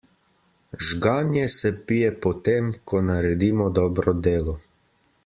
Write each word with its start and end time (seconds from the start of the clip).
Žganje 0.85 1.43
se 1.57 1.71
pije 1.91 2.09
po 2.23 2.31
tem, 2.47 2.71
ko 2.93 3.05
naredimo 3.11 3.69
dobro 3.81 4.15
delo. 4.29 4.57